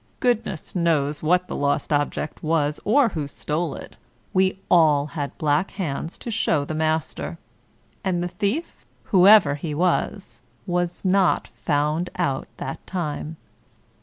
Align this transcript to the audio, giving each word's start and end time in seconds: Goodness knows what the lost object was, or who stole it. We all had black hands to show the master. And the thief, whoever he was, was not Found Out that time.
Goodness 0.19 0.75
knows 0.75 1.21
what 1.21 1.47
the 1.47 1.55
lost 1.55 1.93
object 1.93 2.41
was, 2.41 2.79
or 2.83 3.09
who 3.09 3.27
stole 3.27 3.75
it. 3.75 3.97
We 4.33 4.59
all 4.67 5.05
had 5.13 5.37
black 5.37 5.69
hands 5.77 6.17
to 6.17 6.31
show 6.31 6.65
the 6.65 6.73
master. 6.73 7.37
And 8.03 8.23
the 8.23 8.27
thief, 8.27 8.83
whoever 9.03 9.53
he 9.53 9.75
was, 9.75 10.41
was 10.65 11.05
not 11.05 11.49
Found 11.49 12.09
Out 12.15 12.47
that 12.57 12.83
time. 12.87 13.37